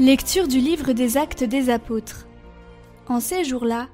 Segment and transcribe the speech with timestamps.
[0.00, 2.26] Lecture du livre des actes des apôtres.
[3.06, 3.88] En ces jours-là,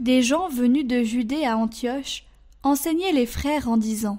[0.00, 2.24] des gens venus de Judée à Antioche
[2.64, 4.18] enseignaient les frères en disant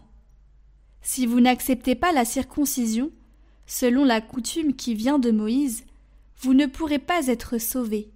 [1.01, 3.11] Si vous n'acceptez pas la circoncision,
[3.65, 5.83] selon la coutume qui vient de Moïse,
[6.37, 8.09] vous ne pourrez pas être sauvés.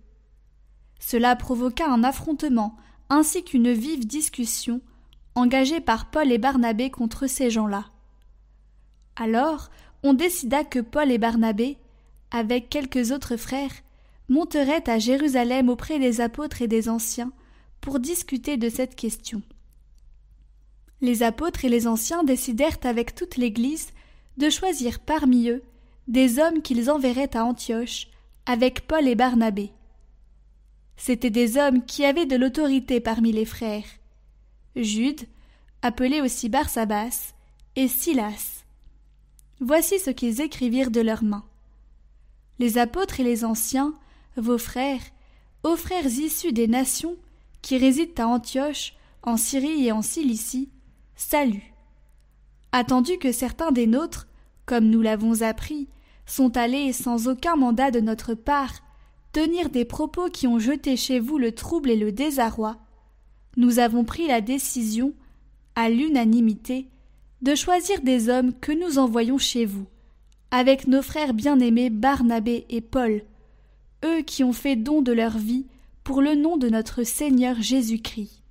[0.98, 2.78] Cela provoqua un affrontement
[3.10, 4.80] ainsi qu'une vive discussion
[5.36, 7.88] engagée par Paul et Barnabé contre ces gens-là.
[9.18, 9.70] Alors
[10.02, 11.78] on décida que Paul et Barnabé
[12.32, 13.72] avec quelques autres frères,
[14.30, 17.32] monterait à Jérusalem auprès des apôtres et des anciens
[17.82, 19.42] pour discuter de cette question.
[21.02, 23.90] Les apôtres et les anciens décidèrent avec toute l'Église
[24.38, 25.64] de choisir parmi eux
[26.08, 28.08] des hommes qu'ils enverraient à Antioche
[28.46, 29.72] avec Paul et Barnabé.
[30.96, 33.86] C'étaient des hommes qui avaient de l'autorité parmi les frères.
[34.76, 35.22] Jude,
[35.82, 37.34] appelé aussi Barsabas,
[37.76, 38.64] et Silas.
[39.60, 41.46] Voici ce qu'ils écrivirent de leurs mains
[42.62, 43.96] les apôtres et les anciens,
[44.38, 45.02] vos frères,
[45.64, 47.18] aux frères issus des nations
[47.64, 50.70] qui résident à Antioche, en Syrie et en Cilicie,
[51.16, 51.74] salut.
[52.72, 54.28] Attendu que certains des nôtres,
[54.68, 55.90] comme nous l'avons appris,
[56.28, 58.74] sont allés sans aucun mandat de notre part
[59.34, 62.78] tenir des propos qui ont jeté chez vous le trouble et le désarroi,
[63.58, 65.14] nous avons pris la décision,
[65.74, 66.88] à l'unanimité,
[67.42, 69.88] de choisir des hommes que nous envoyons chez vous,
[70.52, 73.24] avec nos frères bien-aimés Barnabé et Paul,
[74.04, 75.66] eux qui ont fait don de leur vie
[76.04, 78.42] pour le nom de notre Seigneur Jésus-Christ.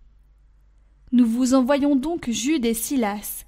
[1.12, 3.44] Nous vous envoyons donc Jude et Silas,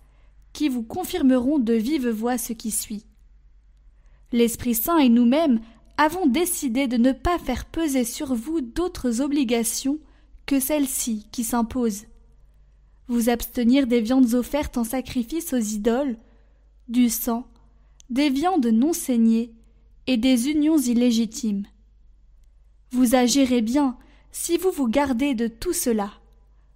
[0.53, 3.07] qui vous confirmeront de vive voix ce qui suit.
[4.33, 5.61] L'Esprit Saint et nous-mêmes
[5.97, 9.99] avons décidé de ne pas faire peser sur vous d'autres obligations
[10.47, 12.07] que celles-ci qui s'imposent.
[13.09, 16.17] Vous abstenir des viandes offertes en sacrifice aux idoles,
[16.89, 17.47] du sang,
[18.13, 19.55] des viandes non saignées
[20.07, 21.65] et des unions illégitimes.
[22.91, 23.97] Vous agirez bien
[24.33, 26.11] si vous vous gardez de tout cela.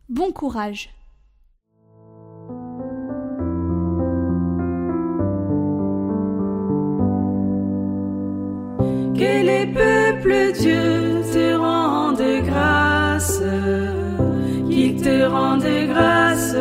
[0.09, 0.89] Bon courage.
[9.15, 13.43] Que les peuples Dieu te rendent grâce,
[14.71, 16.57] qu'ils te rendent grâce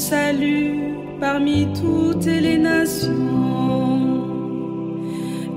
[0.00, 3.10] salut parmi toutes les nations.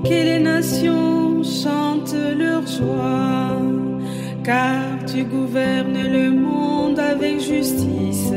[0.04, 3.58] Que les nations chantent leur joie,
[4.44, 8.32] car tu gouvernes le monde avec justice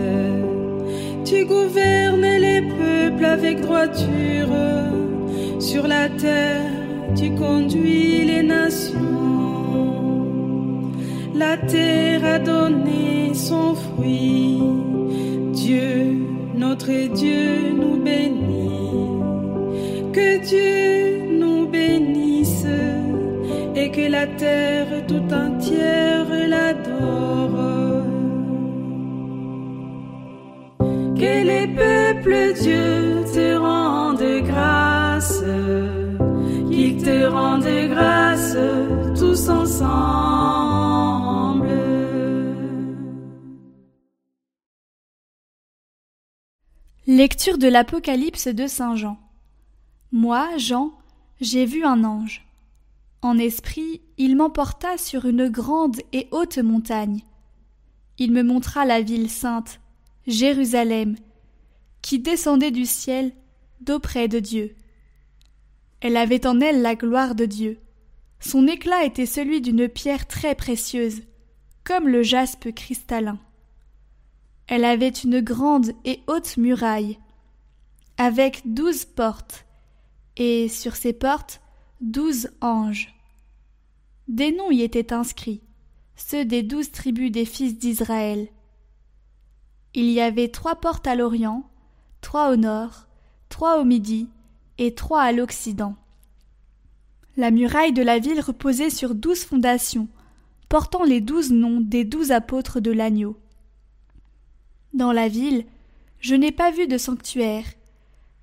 [1.30, 4.56] tu gouvernes les peuples avec droiture.
[5.60, 6.72] Sur la terre,
[7.18, 8.96] tu conduis les nations.
[11.36, 14.62] La terre a donné son fruit.
[15.68, 16.16] Dieu,
[16.56, 19.20] notre Dieu, nous bénit.
[20.14, 22.66] Que Dieu nous bénisse
[23.76, 28.06] et que la terre tout entière l'adore.
[31.22, 35.44] que les peuples Dieu te rendent grâce,
[36.72, 38.56] qu'ils te rendent grâce
[39.20, 40.27] tous ensemble.
[47.10, 49.18] Lecture de l'Apocalypse de Saint Jean.
[50.12, 50.92] Moi, Jean,
[51.40, 52.46] j'ai vu un ange.
[53.22, 57.22] En esprit, il m'emporta sur une grande et haute montagne.
[58.18, 59.80] Il me montra la ville sainte
[60.28, 61.16] Jérusalem,
[62.02, 63.32] qui descendait du ciel
[63.80, 64.76] d'auprès de Dieu.
[66.02, 67.80] Elle avait en elle la gloire de Dieu.
[68.42, 71.22] Son éclat était celui d'une pierre très précieuse,
[71.86, 73.40] comme le jaspe cristallin.
[74.68, 77.20] Elle avait une grande et haute muraille,
[78.18, 79.66] avec douze portes,
[80.36, 81.62] et sur ces portes
[82.02, 83.16] douze anges.
[84.28, 85.62] Des noms y étaient inscrits,
[86.18, 88.50] ceux des douze tribus des fils d'Israël.
[89.94, 91.70] Il y avait trois portes à l'Orient,
[92.20, 93.08] trois au nord,
[93.48, 94.28] trois au midi
[94.78, 95.96] et trois à l'Occident.
[97.38, 100.10] La muraille de la ville reposait sur douze fondations,
[100.68, 103.38] portant les douze noms des douze apôtres de l'agneau.
[104.98, 105.64] Dans la ville,
[106.20, 107.66] je n'ai pas vu de sanctuaire,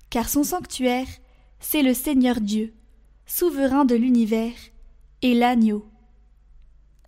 [0.09, 1.07] car son sanctuaire,
[1.59, 2.73] c'est le Seigneur Dieu,
[3.25, 4.55] souverain de l'univers,
[5.21, 5.85] et l'agneau.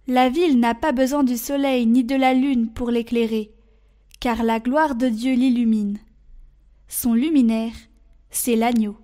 [0.06, 3.54] La ville n'a pas besoin du soleil ni de la lune pour l'éclairer,
[4.20, 5.98] car la gloire de Dieu l'illumine.
[6.90, 7.76] Son luminaire,
[8.30, 8.98] c'est l'agneau.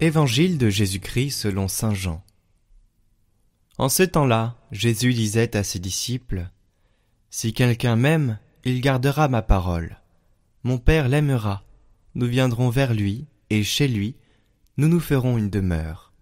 [0.00, 2.22] Évangile de Jésus-Christ selon Saint Jean.
[3.78, 6.48] En ce temps-là, Jésus disait à ses disciples,
[7.30, 10.00] Si quelqu'un m'aime, il gardera ma parole.
[10.64, 11.64] Mon Père l'aimera
[12.14, 14.16] nous viendrons vers lui, et chez lui,
[14.76, 16.12] nous nous ferons une demeure.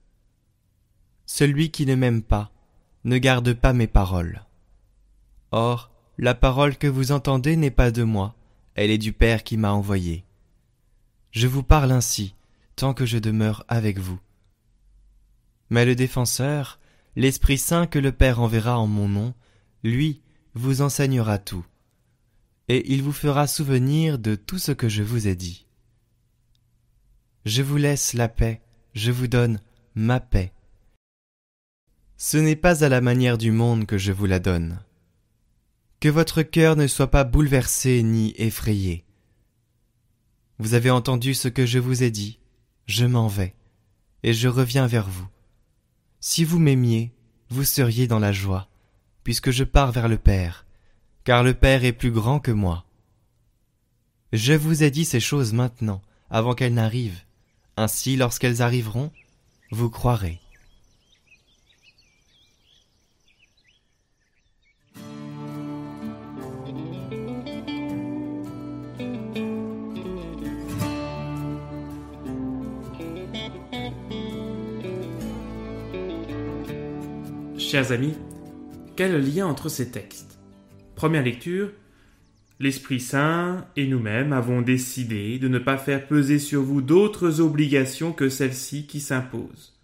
[1.26, 2.50] Celui qui ne m'aime pas
[3.04, 4.44] ne garde pas mes paroles.
[5.50, 8.34] Or, la parole que vous entendez n'est pas de moi,
[8.74, 10.24] elle est du Père qui m'a envoyé.
[11.30, 12.34] Je vous parle ainsi,
[12.76, 14.20] tant que je demeure avec vous.
[15.70, 16.78] Mais le défenseur,
[17.16, 19.34] l'Esprit Saint que le Père enverra en mon nom,
[19.82, 20.22] lui
[20.54, 21.64] vous enseignera tout,
[22.68, 25.66] et il vous fera souvenir de tout ce que je vous ai dit.
[27.44, 28.60] Je vous laisse la paix,
[28.94, 29.60] je vous donne
[29.94, 30.52] ma paix.
[32.16, 34.78] Ce n'est pas à la manière du monde que je vous la donne.
[35.98, 39.04] Que votre cœur ne soit pas bouleversé ni effrayé.
[40.58, 42.38] Vous avez entendu ce que je vous ai dit,
[42.86, 43.54] je m'en vais,
[44.22, 45.28] et je reviens vers vous.
[46.20, 47.12] Si vous m'aimiez,
[47.50, 48.68] vous seriez dans la joie,
[49.24, 50.66] puisque je pars vers le Père,
[51.24, 52.84] car le Père est plus grand que moi.
[54.32, 57.22] Je vous ai dit ces choses maintenant, avant qu'elles n'arrivent,
[57.76, 59.10] ainsi, lorsqu'elles arriveront,
[59.70, 60.41] vous croirez.
[77.72, 78.12] Chers amis,
[78.96, 80.38] quel lien entre ces textes?
[80.94, 81.70] Première lecture,
[82.60, 88.12] L'Esprit Saint et nous-mêmes avons décidé de ne pas faire peser sur vous d'autres obligations
[88.12, 89.80] que celles-ci qui s'imposent.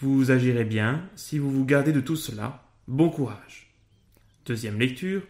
[0.00, 2.64] Vous agirez bien si vous vous gardez de tout cela.
[2.86, 3.74] Bon courage.
[4.46, 5.20] Deuxième lecture.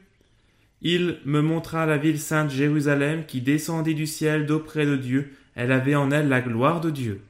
[0.80, 5.32] Il me montra la ville sainte Jérusalem qui descendait du ciel d'auprès de Dieu.
[5.56, 7.22] Elle avait en elle la gloire de Dieu.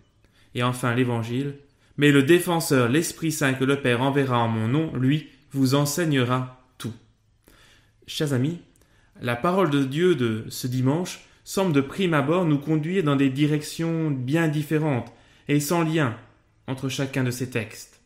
[0.55, 1.55] Et enfin l'Évangile.
[1.99, 6.65] Mais le défenseur, l'Esprit Saint que le Père enverra en mon nom, lui, vous enseignera
[6.79, 6.95] tout.
[8.06, 8.61] Chers amis,
[9.21, 13.31] la parole de Dieu de ce dimanche semble de prime abord nous conduire dans des
[13.31, 15.12] directions bien différentes
[15.49, 16.17] et sans lien
[16.69, 18.01] entre chacun de ces textes.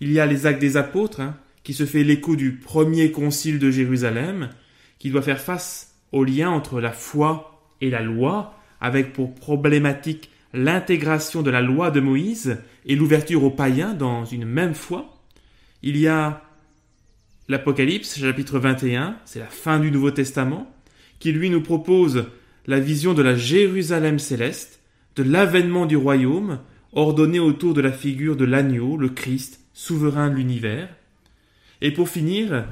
[0.00, 3.60] Il y a les actes des apôtres, hein, qui se fait l'écho du premier concile
[3.60, 4.50] de Jérusalem,
[4.98, 10.30] qui doit faire face au lien entre la foi et la loi, avec pour problématique
[10.54, 15.20] l'intégration de la loi de Moïse et l'ouverture aux païens dans une même foi.
[15.82, 16.42] Il y a
[17.46, 20.72] L'Apocalypse, chapitre 21, c'est la fin du Nouveau Testament,
[21.18, 22.24] qui lui nous propose
[22.66, 24.80] la vision de la Jérusalem céleste,
[25.16, 26.60] de l'avènement du royaume,
[26.92, 30.88] ordonné autour de la figure de l'agneau, le Christ, souverain de l'univers.
[31.82, 32.64] Et pour finir,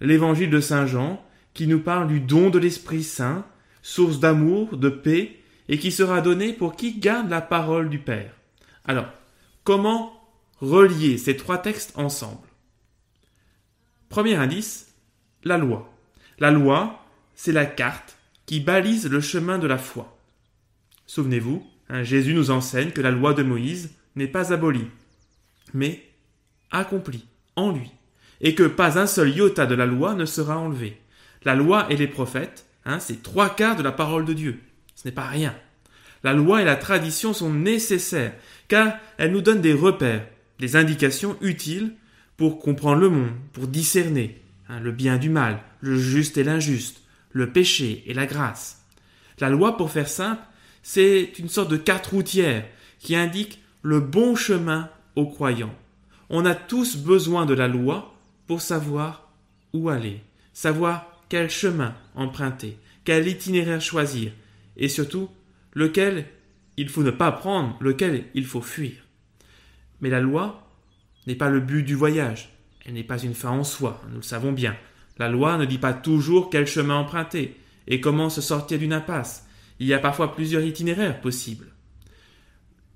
[0.00, 1.20] l'évangile de Saint Jean,
[1.52, 3.44] qui nous parle du don de l'Esprit Saint,
[3.82, 5.39] source d'amour, de paix,
[5.70, 8.34] et qui sera donné pour qui garde la parole du Père.
[8.84, 9.06] Alors,
[9.62, 10.12] comment
[10.58, 12.48] relier ces trois textes ensemble?
[14.08, 14.92] Premier indice,
[15.44, 15.88] la loi.
[16.40, 20.18] La loi, c'est la carte qui balise le chemin de la foi.
[21.06, 24.88] Souvenez-vous, hein, Jésus nous enseigne que la loi de Moïse n'est pas abolie,
[25.72, 26.04] mais
[26.72, 27.92] accomplie en lui,
[28.40, 31.00] et que pas un seul iota de la loi ne sera enlevé.
[31.44, 34.60] La loi et les prophètes, hein, c'est trois quarts de la parole de Dieu.
[35.00, 35.54] Ce n'est pas rien.
[36.22, 38.34] La loi et la tradition sont nécessaires,
[38.68, 40.26] car elles nous donnent des repères,
[40.58, 41.94] des indications utiles
[42.36, 47.00] pour comprendre le monde, pour discerner hein, le bien du mal, le juste et l'injuste,
[47.30, 48.84] le péché et la grâce.
[49.38, 50.42] La loi, pour faire simple,
[50.82, 52.66] c'est une sorte de carte routière
[52.98, 55.74] qui indique le bon chemin aux croyants.
[56.28, 58.14] On a tous besoin de la loi
[58.46, 59.32] pour savoir
[59.72, 60.20] où aller,
[60.52, 64.32] savoir quel chemin emprunter, quel itinéraire choisir,
[64.76, 65.30] et surtout
[65.74, 66.26] lequel
[66.76, 68.92] il faut ne pas prendre, lequel il faut fuir.
[70.00, 70.70] Mais la loi,
[71.26, 72.50] n'est pas le but du voyage.
[72.84, 74.76] Elle n'est pas une fin en soi, nous le savons bien.
[75.18, 79.46] La loi ne dit pas toujours quel chemin emprunter et comment se sortir d'une impasse.
[79.78, 81.72] Il y a parfois plusieurs itinéraires possibles.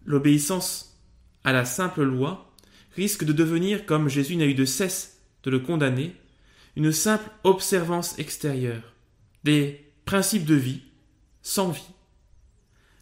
[0.04, 0.99] L'obéissance
[1.45, 2.52] à la simple loi
[2.97, 6.14] risque de devenir, comme Jésus n'a eu de cesse de le condamner,
[6.76, 8.95] une simple observance extérieure,
[9.45, 10.83] des principes de vie
[11.45, 11.93] sans vie.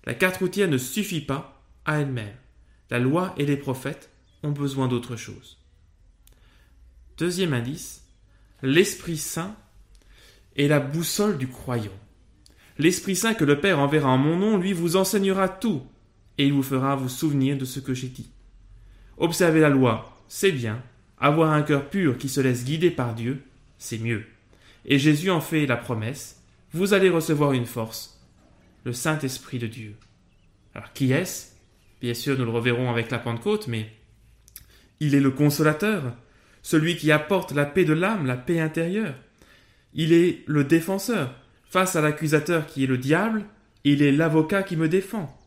[0.05, 2.35] La carte routière ne suffit pas à elle-même.
[2.91, 4.11] La loi et les prophètes
[4.43, 5.59] ont besoin d'autre chose.
[7.17, 8.05] Deuxième indice,
[8.63, 9.57] l'Esprit Saint
[10.57, 11.99] est la boussole du croyant.
[12.79, 15.87] L'Esprit Saint que le Père enverra en mon nom, lui, vous enseignera tout,
[16.37, 18.31] et il vous fera vous souvenir de ce que j'ai dit.
[19.19, 20.83] Observer la loi, c'est bien.
[21.19, 23.43] Avoir un cœur pur qui se laisse guider par Dieu,
[23.79, 24.25] c'est mieux.
[24.85, 28.22] Et Jésus en fait la promesse, vous allez recevoir une force,
[28.85, 29.97] le Saint-Esprit de Dieu.
[30.75, 31.53] Alors qui est-ce?
[32.01, 33.93] Bien sûr, nous le reverrons avec la Pentecôte, mais
[35.01, 36.17] il est le consolateur,
[36.63, 39.15] celui qui apporte la paix de l'âme, la paix intérieure.
[39.95, 41.35] Il est le défenseur.
[41.65, 43.45] Face à l'accusateur qui est le diable,
[43.85, 45.39] il est l'avocat qui me défend.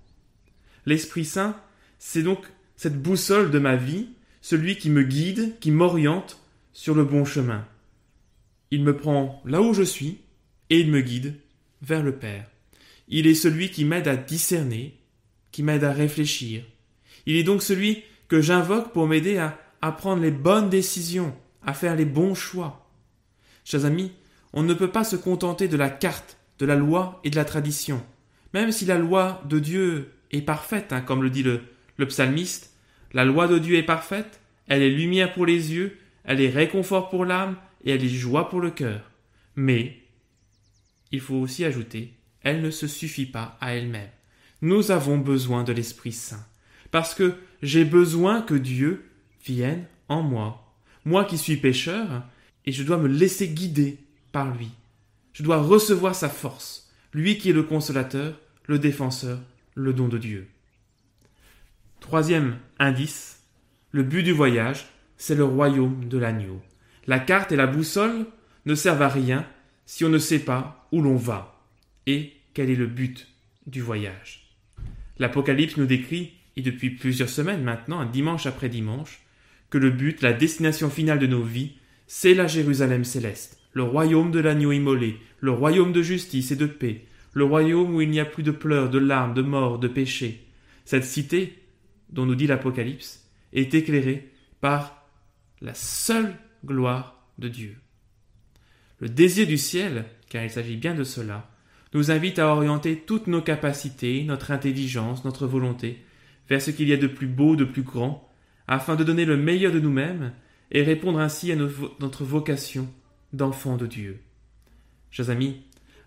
[0.86, 1.60] L'Esprit Saint,
[2.00, 4.10] c'est donc cette boussole de ma vie,
[4.42, 6.42] celui qui me guide, qui m'oriente
[6.74, 7.66] sur le bon chemin.
[8.72, 10.20] Il me prend là où je suis
[10.70, 11.36] et il me guide
[11.82, 12.48] vers le Père.
[13.08, 14.98] Il est celui qui m'aide à discerner,
[15.52, 16.64] qui m'aide à réfléchir.
[17.26, 19.58] Il est donc celui que j'invoque pour m'aider à,
[19.92, 22.90] prendre les bonnes décisions, à faire les bons choix.
[23.64, 24.12] Chers amis,
[24.54, 27.46] on ne peut pas se contenter de la carte, de la loi et de la
[27.46, 28.04] tradition.
[28.54, 31.62] Même si la loi de Dieu est parfaite, hein, comme le dit le,
[31.98, 32.74] le psalmiste,
[33.14, 37.10] la loi de Dieu est parfaite, elle est lumière pour les yeux, elle est réconfort
[37.10, 39.12] pour l'âme et elle est joie pour le cœur.
[39.56, 40.02] Mais,
[41.12, 42.12] il faut aussi ajouter,
[42.46, 44.10] elle ne se suffit pas à elle-même.
[44.62, 46.46] Nous avons besoin de l'Esprit Saint,
[46.92, 49.10] parce que j'ai besoin que Dieu
[49.44, 50.72] vienne en moi.
[51.04, 52.24] Moi qui suis pécheur,
[52.66, 53.98] et je dois me laisser guider
[54.32, 54.70] par lui.
[55.34, 59.40] Je dois recevoir sa force, lui qui est le consolateur, le défenseur,
[59.74, 60.48] le don de Dieu.
[62.00, 63.44] Troisième indice,
[63.92, 64.86] le but du voyage,
[65.18, 66.62] c'est le royaume de l'agneau.
[67.08, 68.28] La carte et la boussole
[68.66, 69.48] ne servent à rien
[69.88, 71.56] si on ne sait pas où l'on va
[72.08, 73.28] et quel est le but
[73.68, 74.50] du voyage.
[75.20, 79.20] L'Apocalypse nous décrit, et depuis plusieurs semaines maintenant, dimanche après dimanche,
[79.70, 84.32] que le but, la destination finale de nos vies, c'est la Jérusalem céleste, le royaume
[84.32, 88.22] de l'agneau immolé, le royaume de justice et de paix, le royaume où il n'y
[88.22, 90.48] a plus de pleurs, de larmes, de mort, de péché.
[90.86, 91.62] Cette cité,
[92.10, 94.32] dont nous dit l'Apocalypse, est éclairée
[94.62, 95.10] par
[95.60, 96.36] la seule
[96.66, 97.76] gloire de Dieu.
[99.00, 101.50] Le désir du ciel, car il s'agit bien de cela,
[102.12, 106.04] invite à orienter toutes nos capacités, notre intelligence, notre volonté,
[106.50, 108.30] vers ce qu'il y a de plus beau, de plus grand,
[108.68, 110.34] afin de donner le meilleur de nous-mêmes
[110.72, 112.90] et répondre ainsi à notre vocation
[113.34, 114.20] d'enfant de Dieu.
[115.12, 115.62] Chers amis,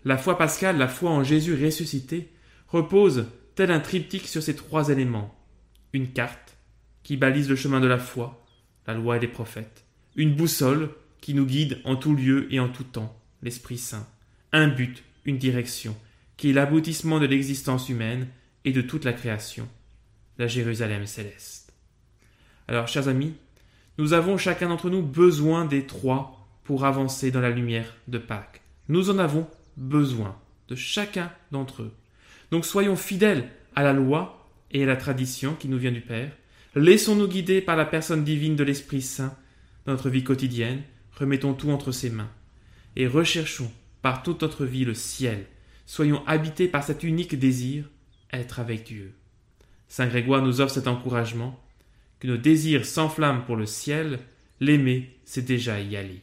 [0.05, 2.33] la foi pascale, la foi en Jésus ressuscité,
[2.69, 5.35] repose tel un triptyque sur ces trois éléments.
[5.93, 6.57] Une carte,
[7.03, 8.45] qui balise le chemin de la foi,
[8.87, 9.85] la loi et les prophètes.
[10.17, 10.91] Une boussole,
[11.21, 14.07] qui nous guide en tout lieu et en tout temps, l'Esprit Saint.
[14.53, 15.97] Un but, une direction,
[16.37, 18.29] qui est l'aboutissement de l'existence humaine
[18.65, 19.69] et de toute la création,
[20.39, 21.73] la Jérusalem céleste.
[22.69, 23.35] Alors, chers amis,
[23.99, 28.61] nous avons chacun d'entre nous besoin des trois pour avancer dans la lumière de Pâques.
[28.89, 30.37] Nous en avons besoin
[30.69, 31.93] de chacun d'entre eux.
[32.51, 36.31] Donc soyons fidèles à la loi et à la tradition qui nous vient du Père.
[36.75, 39.35] Laissons-nous guider par la personne divine de l'Esprit Saint
[39.87, 40.83] dans notre vie quotidienne.
[41.19, 42.31] Remettons tout entre ses mains.
[42.97, 45.47] Et recherchons par toute notre vie le ciel.
[45.87, 47.85] Soyons habités par cet unique désir,
[48.33, 49.15] être avec Dieu.
[49.89, 51.59] Saint Grégoire nous offre cet encouragement,
[52.21, 54.19] que nos désirs s'enflamment pour le ciel,
[54.61, 56.21] l'aimer, c'est déjà y aller.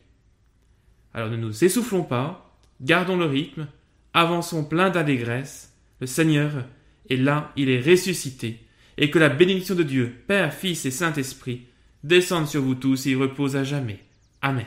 [1.13, 3.67] Alors ne nous essoufflons pas, gardons le rythme,
[4.13, 6.65] avançons plein d'allégresse, le Seigneur
[7.09, 8.59] est là, il est ressuscité,
[8.97, 11.63] et que la bénédiction de Dieu, Père, Fils et Saint-Esprit,
[12.03, 13.99] descende sur vous tous et repose à jamais.
[14.41, 14.65] Amen.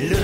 [0.00, 0.23] Nom, élevez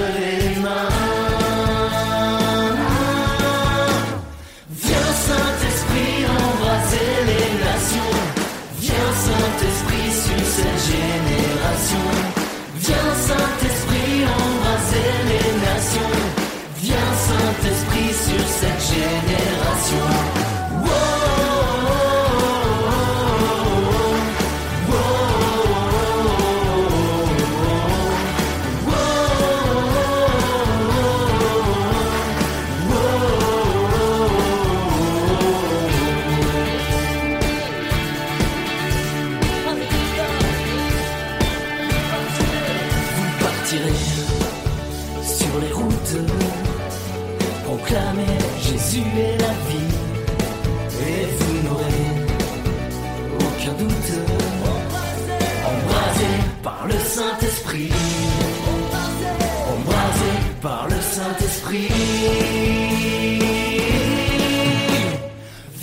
[53.80, 54.12] doute.
[55.72, 56.30] Embrasé
[56.62, 57.92] par le Saint-Esprit,
[59.72, 61.88] embrasé par le Saint-Esprit.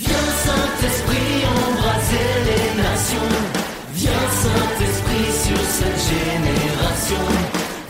[0.02, 3.32] Viens Saint-Esprit embraser les nations.
[4.00, 7.24] Viens Saint-Esprit sur cette génération.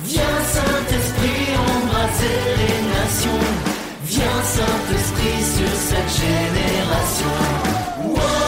[0.05, 3.45] Viens Saint-Esprit embraser les nations.
[4.13, 7.35] Viens Saint-Esprit sur cette génération.
[8.15, 8.48] Viens